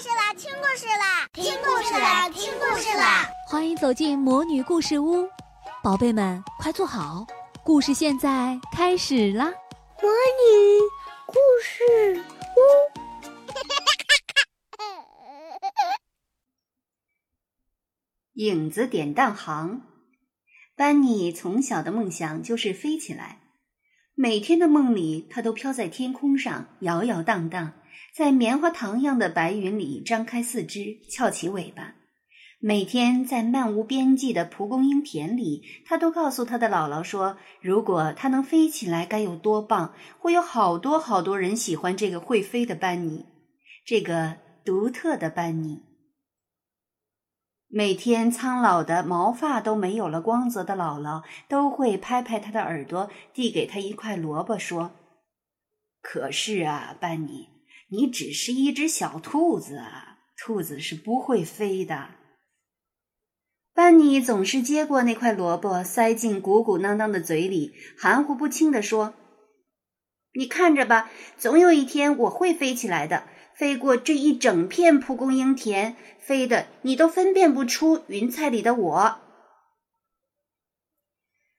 [0.00, 0.32] 事啦！
[0.34, 1.28] 听故事啦！
[1.32, 2.28] 听故事啦！
[2.28, 3.28] 听故事啦！
[3.48, 5.28] 欢迎走进魔女故事屋，
[5.82, 7.26] 宝贝们快坐好，
[7.64, 9.46] 故事现在开始啦！
[10.00, 10.80] 魔女
[11.26, 11.34] 故
[11.64, 12.24] 事
[12.54, 12.60] 屋，
[18.34, 19.82] 影子典当行。
[20.76, 23.40] 班尼从小的梦想就是飞起来，
[24.20, 27.74] 每天的梦里，他都飘在天空上，摇摇荡荡。
[28.12, 31.94] 在棉花糖样的白云里张开四肢，翘起尾巴。
[32.58, 39.94] 每天在漫无边际的蒲公英田里，他都告诉他的姥姥说：“如果他能飞起来，该有多棒！
[40.18, 43.24] 会有好多好多人喜欢这个会飞的班尼，
[43.86, 45.82] 这个独特的班尼。”
[47.68, 54.92] 每天苍老的毛发都没有了光泽的姥姥，都会拍拍他的耳朵，递给他一块萝卜，说
[56.02, 57.50] ：“可是啊，班尼。”
[57.90, 60.18] 你只是一只小兔子啊！
[60.36, 62.10] 兔子是不会飞的。
[63.72, 69.14] 班尼总是接过那块萝卜，塞进鼓鼓囊囊的嘴里，含糊不清地说
[70.36, 73.24] ：“你看着吧，总有一天我会飞起来的，
[73.58, 79.18] 飞过这一整片蒲公英田，飞的你都分辨不出云彩里的我。”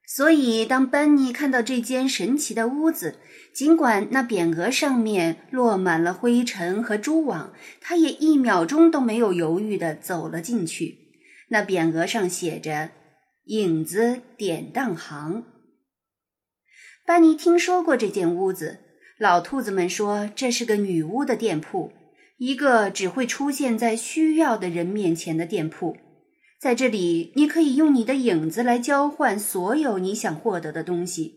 [0.08, 3.20] 所以，当班尼看到这间神奇的屋子，
[3.54, 10.98] 尽管那匾额上面落满了灰尘和蛛网，他也一秒钟都没有犹豫地走了进去。
[11.50, 12.90] 那匾额上写着
[13.46, 15.44] “影子典当行”。
[17.06, 18.80] 班尼听说过这间屋子，
[19.20, 21.92] 老兔子们说这是个女巫的店铺，
[22.38, 25.98] 一个只会出现在需要的人面前的店铺。
[26.58, 31.36] 在这里，你可以用你的影子来交换所有你想获得的东西。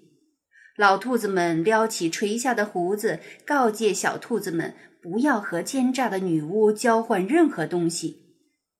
[0.76, 8.36] 老兔子们撩起垂下的胡子，告诫小兔子们不要和奸诈的女巫交换任何东西。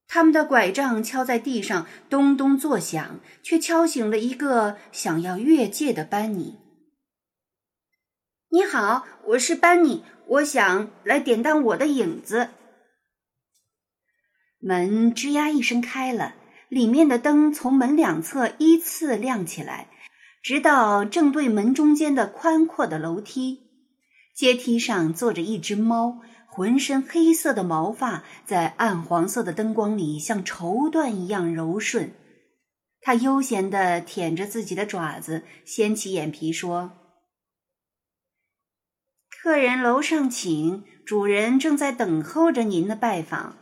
[0.07, 6.59] 他们的拐杖敲在地上，咚咚作响，却敲醒了一个想要越界的班尼。
[8.55, 12.51] 你好，我是班尼，我想来典当我的影子。
[14.59, 16.35] 门吱呀一声开了，
[16.69, 19.89] 里面的灯从门两侧依次亮起来，
[20.43, 23.71] 直到正对门中间的宽阔的楼梯。
[24.37, 32.13] 阶梯上坐着一只猫，浑身黑色的毛发在暗黄色的灯光里像绸缎一样柔顺。
[33.01, 36.99] 它悠闲地舔着自己的爪子，掀起眼皮说
[39.43, 43.57] ：“客人楼上请，主人正在等候着您的拜访。”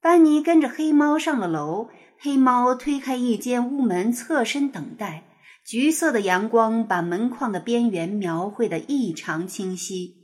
[0.00, 1.88] 班尼跟着黑猫上了楼，
[2.20, 5.24] 黑猫推开一间屋门，侧身等待。
[5.66, 10.14] 橘色的阳光把门框的边缘描绘得异常清晰。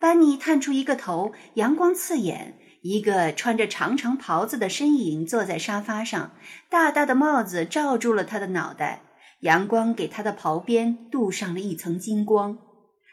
[0.00, 2.58] 班尼探出一个头，阳光刺眼。
[2.82, 6.32] 一个穿着长长袍子的身影坐在沙发上，
[6.68, 9.02] 大大的帽子罩住了他的脑袋，
[9.42, 12.58] 阳光给他的袍边镀上了一层金光。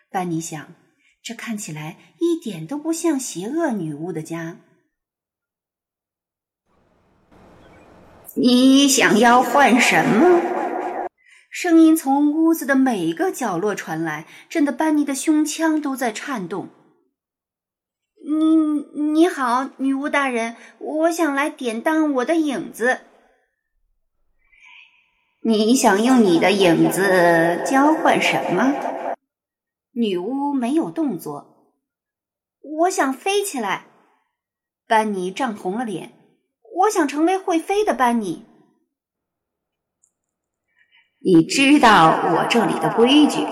[0.10, 0.74] 班尼想，
[1.22, 4.58] 这看起来一点都不像邪恶女巫的家。
[8.36, 10.42] 你想要换什么？
[11.50, 16.70] 声音从屋子的每个角落传来，震得班尼的胸腔都在颤动。
[18.24, 23.00] 你你好，女巫大人，我想来典当我的影子。
[25.42, 28.74] 你想用你的影子交换什么？
[30.00, 31.74] 女巫没有动作。
[32.62, 33.88] 我想飞起来。
[34.88, 36.14] 班尼涨红了脸。
[36.82, 38.46] 我想成为会飞的班尼。
[41.18, 43.48] 你知道我这里的规矩。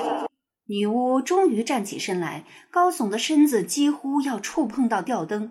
[0.67, 5.50] 女巫终于站起身来，高耸的身子几乎要触碰到吊灯。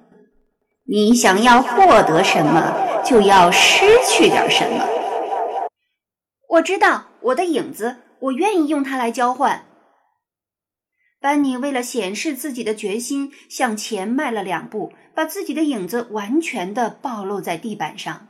[0.87, 4.87] 你想要获得什么，就要失去点什么。
[6.51, 9.67] 我知道我的影子，我愿意用它来交换。
[11.25, 18.29] 班尼为了显示自己的决心，向前迈了两步，把自己的影子完全的暴露在地板上。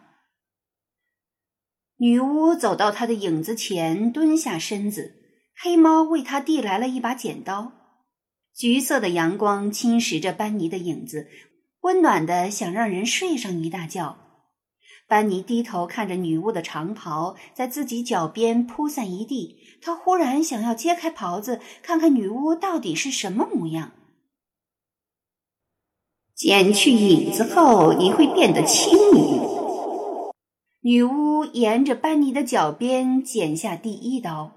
[1.97, 5.17] 女巫走到他的影子前，蹲下身子。
[5.57, 7.73] 黑猫为他递来了一把剪刀。
[8.55, 11.27] 橘色的阳光侵蚀着班尼的影子，
[11.81, 14.24] 温暖的想让人睡上一大觉。
[15.06, 23.93] 班尼低头看着女巫的长袍在自己脚边铺散一地，他忽然想要揭开袍子，看看女巫到底是什么模样。
[26.35, 29.41] 剪去影子后，你会变得轻盈。
[30.81, 34.53] 女巫沿着班尼的脚边剪下第一刀。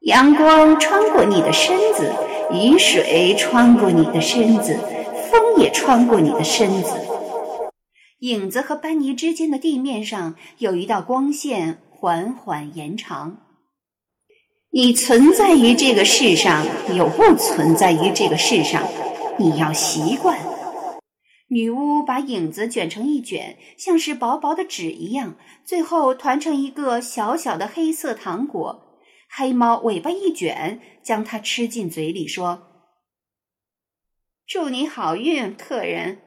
[0.00, 2.12] 阳光穿过你的身子，
[2.52, 4.78] 雨水穿过你的身子。
[5.30, 6.90] 风也穿过你的身子。
[8.22, 13.38] 影子和班尼之间的地面上有一道光线缓缓延长。
[14.70, 16.64] 你存在于这个世上，
[16.96, 18.88] 又不存在于这个世上，
[19.40, 20.38] 你要习惯。
[21.48, 25.34] 女巫把影子卷成一卷，像是薄薄的纸一样，
[25.64, 29.00] 最后团成一个小小的黑色糖果。
[29.28, 32.68] 黑猫尾巴一卷，将它吃进嘴里，说
[34.46, 36.18] ：“祝你好运，客人。”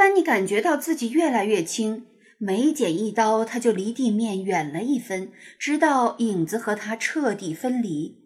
[0.00, 2.06] 班尼感觉到自己越来越轻。
[2.38, 8.16] 每剪一刀，他就离地面远了一分，直到影子和他彻底分离。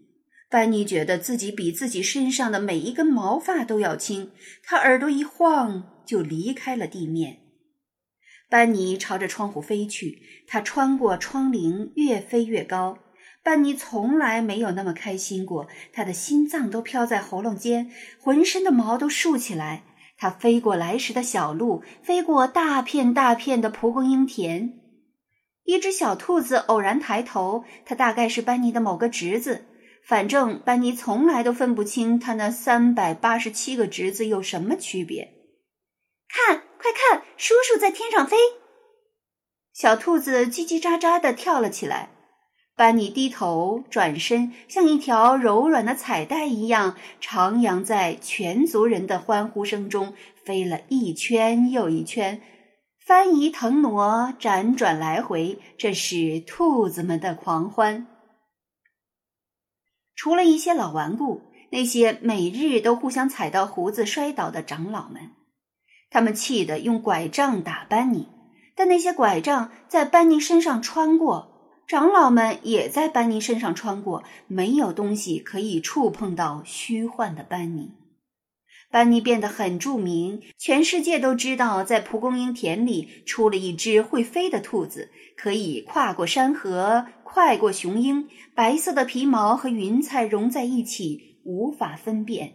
[0.49, 4.31] 班尼觉得自己比自己身上的每一根毛发都要轻，
[4.63, 7.39] 他耳朵一晃就离开了地面。
[8.49, 12.99] 班尼朝着窗户飞去，他穿过窗棂，越飞越高。
[13.43, 17.91] 班尼从来没有那么开心过，他的心脏都飘在喉咙间，
[18.21, 19.83] 浑身的毛都竖起来。
[20.17, 24.81] 它飞过来时的小路，飞过大片大片的蒲公英田。
[25.65, 29.67] 一只小兔子偶然抬头，它大概是班尼的某个侄子。
[30.07, 35.33] 反正班尼从来都分不清他那三百八十七个侄子有什么区别。
[36.29, 38.37] 看，快看，叔叔在天上飞！
[39.73, 42.14] 小兔子叽叽喳喳地跳了起来。
[42.77, 52.43] 班尼低头转身，像一条柔软的彩带一样，徜徉在全族人的欢呼声中，飞了一圈又一圈，
[52.99, 58.09] 翻移腾挪，辗转来回，这是兔子们的狂欢。
[60.17, 65.31] 除了一些老顽固，那些每日都互相踩到胡子摔倒的长老们，
[66.11, 68.27] 他们气得用拐杖打班尼，
[68.75, 71.54] 但那些拐杖在班尼身上穿过。
[71.87, 77.93] 长老们也在班尼身上穿过，没有东西可以触碰到虚幻的班尼。
[78.91, 88.29] 班尼变得很著名，全世界都知道，在蒲公英田里出了一只会飞的兔子，可以跨过山河，快过雄鹰。
[88.55, 92.55] 白色的皮毛和云彩融在一起，无法分辨。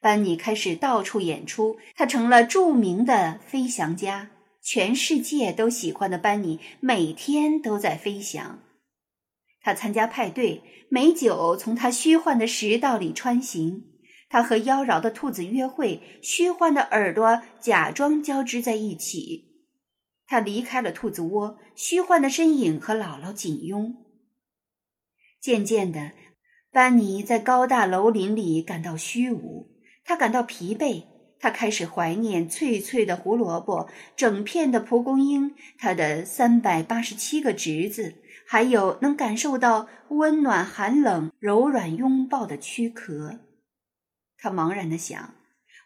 [0.00, 4.30] 班尼开始到处演出，他成了著名的飞翔家。
[4.62, 8.60] 全世界都喜欢的班尼每天都在飞翔。
[9.60, 13.88] 他参加派对，美酒从他虚幻的食道里穿行。
[14.28, 19.66] 他和妖娆的兔子约会，虚幻的耳朵假装交织在一起。
[20.26, 23.94] 他离开了兔子窝，虚幻的身影和姥姥紧拥。
[25.38, 26.12] 渐渐的，
[26.70, 31.11] 班尼在高大楼林里感到虚无，他感到疲惫。
[31.42, 38.14] 他开始怀念脆脆的胡萝卜、整片的蒲公英、他的三百八十七个侄子，
[38.46, 43.40] 还有能感受到温暖、寒冷、柔软拥抱的躯壳。
[44.38, 45.34] 他茫然地想：“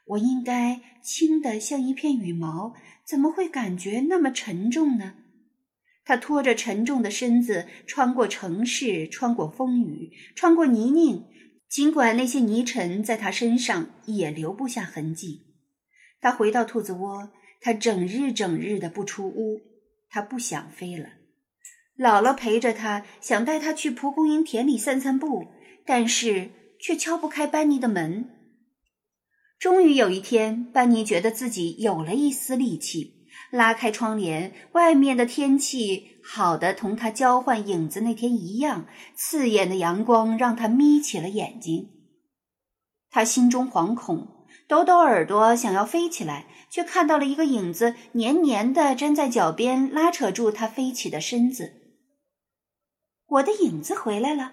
[0.09, 2.75] 我应该轻得像一片羽毛，
[3.07, 5.15] 怎么会感觉那么沉重呢？”
[6.05, 11.25] 他拖着沉重的身子，穿过城市，穿过风雨，穿过泥泞，
[11.67, 15.46] 尽管那些泥尘在他身上也留不下痕迹。
[16.27, 17.31] 他回到兔子窝，
[17.61, 19.61] 他整日整日的不出屋，
[20.11, 21.11] 他不想飞了。
[21.97, 25.47] 姥姥陪着他，想带他去蒲公英田里散散步，
[25.85, 26.51] 但是
[26.81, 28.29] 却敲不开班尼的门。
[29.61, 41.89] 终于有一天，班尼觉得自己有了一丝力气，拉开窗帘，外面的天气好的同他交换影子那天一样，刺眼的阳光让他眯起了眼睛。
[43.11, 44.36] 他心中惶恐。
[44.69, 51.73] 抖抖耳朵，想要飞起来，却看到了一个影子，黏黏的粘在脚边，拉扯住他飞起的身子。
[53.29, 54.53] 我的影子回来了！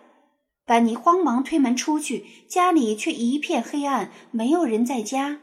[0.65, 5.39] 班尼慌忙推门出去，家里却一片黑暗，没有人在家。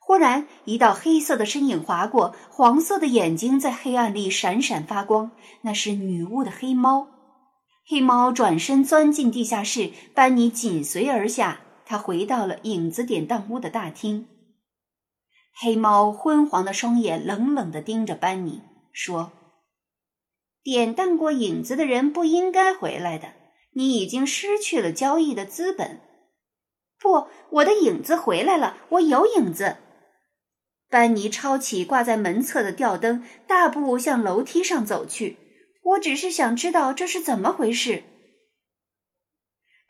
[0.00, 7.08] 忽然，一道黑色的身影划过，黄色的眼睛在黑暗里闪闪发光，那是女巫的黑猫。
[7.86, 11.60] 黑猫转身钻进地下室，班尼紧随而下。
[11.90, 14.28] 他回到了影子典当屋的大厅。
[15.58, 18.60] 黑猫昏黄的双眼冷冷地盯着班尼，
[18.92, 19.32] 说
[20.62, 23.28] ：“典当过影子的人不应该回来的。
[23.72, 26.00] 你已经失去了交易的资本。
[27.00, 29.78] ”“不，我的影子回来了，我有影子。”
[30.90, 35.38] 班尼抄起挂在门侧的吊灯，大步向楼梯上走去。
[35.82, 38.02] “我只是想知道这是怎么回事。”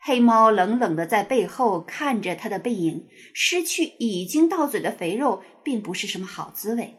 [0.01, 6.95] 黑猫冷冷的在背后看着他的背影，失去已经到嘴的肥肉并不是什么好滋味。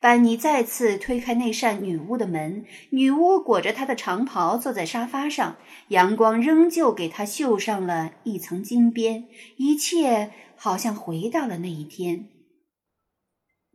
[0.00, 5.56] 班尼再次推开那扇女巫的门，女巫裹着她的长袍坐在沙发上，
[5.88, 9.24] 阳光仍旧给她绣上了一层金边，
[9.56, 12.26] 一切好像回到了那一天。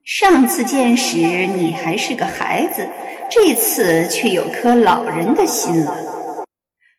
[0.05, 2.87] 上次见时你还是个孩子，
[3.29, 6.12] 这次却有颗老人的心了。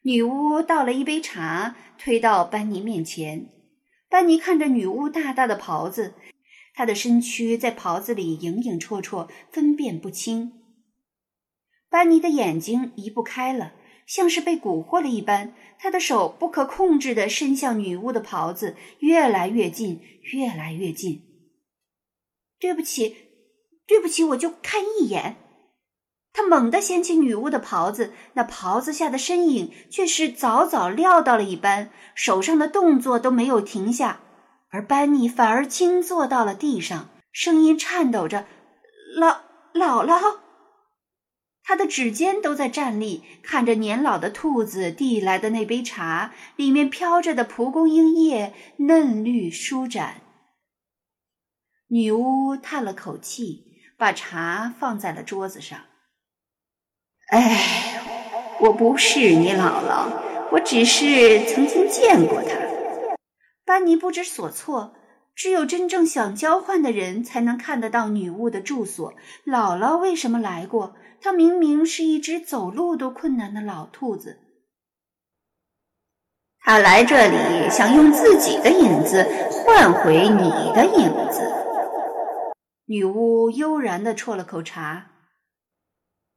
[0.06, 3.48] 女巫倒了一杯茶，推到班尼面前。
[4.10, 6.12] 班尼看着女巫大大的袍子。
[6.74, 10.52] 她的身躯在袍子里影影绰绰，分辨不清。
[11.88, 13.72] 班尼的眼睛移不开了，
[14.06, 15.54] 像是被蛊惑了一般。
[15.78, 20.02] 他的手不可控制地伸向女巫的袍子，越来越近，
[20.34, 21.22] 越来越近。
[22.60, 23.16] 对不起，
[23.86, 25.36] 对不起，我就看一眼。
[26.36, 34.20] 他猛地掀起女巫的袍子，那袍子下的身影却是早早料到了一般，手上的动作都没有停下。
[34.70, 38.46] 而班尼反而惊坐到了地上，声音颤抖着
[39.16, 39.36] ：“姥
[39.72, 40.38] 姥姥。”
[41.62, 50.20] 他的指尖都在站立，看着年老的兔子递来的那杯茶，里面飘着的蒲公英叶嫩绿舒展。
[51.86, 53.64] 女巫叹了口气，
[53.96, 55.78] 把茶放在了桌子上。
[57.34, 58.00] “哎，
[58.60, 60.06] 我不是你姥姥，
[60.52, 62.50] 我只是曾经见过她。”
[63.66, 64.94] 班尼不知所措，
[65.34, 69.14] 只有真正想交换的人才能看得到女巫的住所。
[69.44, 70.94] 姥姥为什么来过？
[71.20, 74.38] 她明明是一只走路都困难的老兔子。
[76.60, 81.52] 她来这里想用自己的影子换回你的影子。
[82.84, 85.06] 女巫悠然地啜了口茶，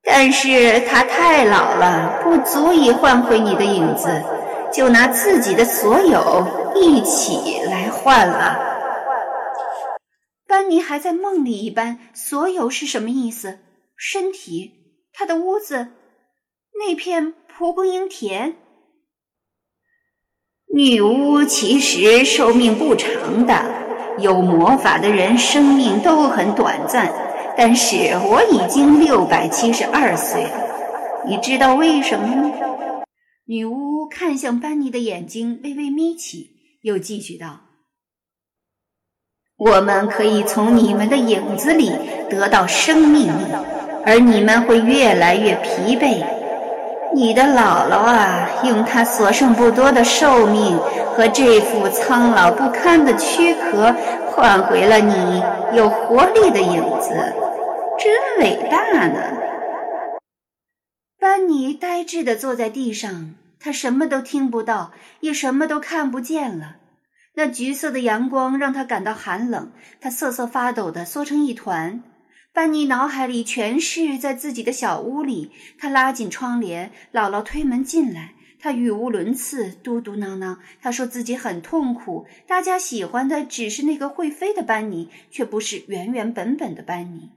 [0.07, 4.23] 但是她太老了，不足以换回你的影子。
[4.69, 6.45] 就拿自己的所有
[6.75, 8.59] 一起来换了。
[10.45, 13.59] 班尼还在梦里一般，所有是什么意思？
[13.95, 14.73] 身体，
[15.13, 15.87] 他的屋子，
[16.77, 18.57] 那片蒲公英田。
[20.73, 23.53] 女巫其实寿命不长的，
[24.19, 27.11] 有魔法的人生命都很短暂。
[27.57, 27.95] 但是
[28.29, 30.51] 我已经六百七十二岁了，
[31.25, 32.51] 你知道为什么吗？
[33.45, 36.51] 女巫看向班尼的眼睛，微微眯起，
[36.83, 37.61] 又继续道
[39.57, 41.91] ：“我们可以从你们的影子里
[42.29, 43.31] 得到生命，
[44.05, 46.23] 而你们会越来越疲惫。
[47.13, 50.77] 你的姥姥啊，用她所剩不多的寿命
[51.15, 53.95] 和这副苍老不堪的躯壳，
[54.27, 55.41] 换回了你
[55.73, 57.33] 有活力的影子，
[57.97, 59.37] 真伟大呢。”
[61.19, 66.77] 班尼呆滞地坐在地上，他什么都听不到，也什么都看不见了。
[67.33, 72.03] 那橘色的阳光让他感到寒冷，他瑟瑟发抖地缩成一团。
[72.53, 80.57] 班尼脑海里全是在自己的小屋里，他拉紧窗帘，姥姥推门进来，他语无伦次，嘟嘟囔囔。
[80.81, 87.29] 他说自己很痛苦，大家喜欢的只是那个会飞的班尼，却不是原原本本的班尼。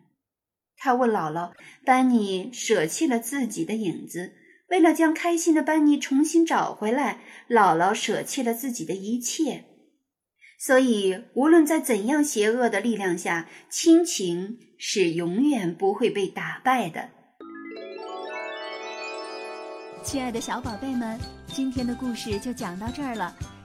[0.82, 1.52] 他问姥姥
[1.84, 4.32] ：“班尼舍弃了自己的影子，
[4.70, 7.20] 为了将开心的班尼重新找回来，
[7.50, 9.66] 姥姥舍弃了自己的一切。
[10.58, 17.10] 所以，无论在怎样邪恶的力量下，亲情是永远不会被打败的。”
[20.02, 23.36] 亲爱的小宝贝们，今天的故事就讲到这儿了。